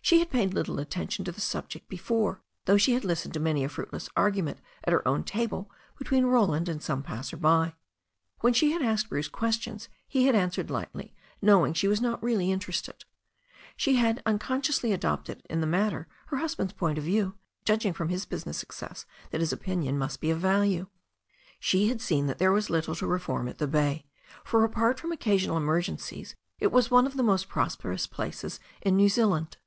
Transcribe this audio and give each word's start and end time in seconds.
She 0.00 0.20
had 0.20 0.30
paid 0.30 0.54
little 0.54 0.78
attention 0.78 1.26
to 1.26 1.32
the 1.32 1.38
SMb\^^l 1.42 1.64
Vi^ 1.64 1.80
392 1.80 1.84
THE 1.84 1.84
STORY 1.84 1.84
OP 1.84 1.84
A 1.84 1.84
NEW 1.84 1.84
ZEALAND 1.84 1.84
RIVER 1.84 2.02
fore, 2.38 2.42
though 2.64 2.76
she 2.78 2.92
had 2.94 3.04
listened 3.04 3.34
to 3.34 3.40
many 3.40 3.64
a 3.64 3.68
fruitless 3.68 4.08
argument 4.16 4.60
at 4.84 4.92
her 4.94 5.06
own 5.06 5.22
table 5.22 5.70
between 5.98 6.24
Roland 6.24 6.68
and 6.70 6.82
some 6.82 7.02
passer 7.02 7.36
by. 7.36 7.74
When 8.40 8.54
she 8.54 8.70
had 8.72 8.80
asked 8.80 9.10
Bruce 9.10 9.28
questions, 9.28 9.90
he 10.08 10.24
had 10.24 10.34
answered 10.34 10.70
lightly, 10.70 11.14
knowing 11.42 11.74
she 11.74 11.88
was 11.88 12.00
not 12.00 12.22
really 12.22 12.50
interested. 12.50 13.04
She 13.76 13.96
had 13.96 14.24
uncon 14.24 14.62
sciously 14.64 14.94
adopted 14.94 15.42
in 15.50 15.60
the 15.60 15.66
matter 15.66 16.08
her 16.28 16.38
husband's 16.38 16.72
point 16.72 16.96
of 16.96 17.04
view, 17.04 17.34
judging 17.66 17.92
from 17.92 18.08
his 18.08 18.24
business 18.24 18.56
success 18.56 19.04
that 19.30 19.42
his 19.42 19.52
opinion 19.52 19.98
must 19.98 20.22
be 20.22 20.30
of 20.30 20.40
value. 20.40 20.86
She 21.60 21.88
had 21.88 22.00
seen 22.00 22.28
that 22.28 22.38
there 22.38 22.52
was 22.52 22.70
little 22.70 22.94
to 22.94 23.06
reform 23.06 23.46
at 23.46 23.58
the 23.58 23.68
bay, 23.68 24.06
for 24.42 24.64
apart 24.64 24.98
from 24.98 25.12
occasional 25.12 25.58
emergencies 25.58 26.34
it 26.58 26.72
was 26.72 26.90
one 26.90 27.06
of 27.06 27.18
the 27.18 27.22
most 27.22 27.50
prosperous 27.50 28.06
places 28.06 28.58
in 28.80 28.96
New 28.96 29.10
Zealand. 29.10 29.58